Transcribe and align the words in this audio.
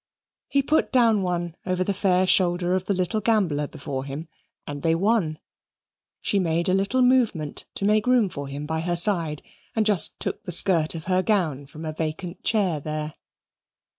He 0.47 0.63
put 0.63 0.91
down 0.91 1.21
one 1.21 1.55
over 1.63 1.83
the 1.83 1.93
fair 1.93 2.25
shoulder 2.25 2.73
of 2.73 2.85
the 2.85 2.93
little 2.95 3.21
gambler 3.21 3.67
before 3.67 4.03
him, 4.03 4.29
and 4.65 4.81
they 4.81 4.95
won. 4.95 5.37
She 6.23 6.39
made 6.39 6.67
a 6.67 6.73
little 6.73 7.03
movement 7.03 7.67
to 7.75 7.85
make 7.85 8.07
room 8.07 8.27
for 8.27 8.47
him 8.47 8.65
by 8.65 8.79
her 8.79 8.95
side, 8.97 9.43
and 9.75 9.85
just 9.85 10.19
took 10.19 10.41
the 10.43 10.51
skirt 10.51 10.95
of 10.95 11.03
her 11.03 11.21
gown 11.21 11.67
from 11.67 11.85
a 11.85 11.93
vacant 11.93 12.41
chair 12.43 12.79
there. 12.79 13.13